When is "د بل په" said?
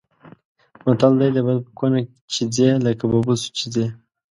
1.33-1.71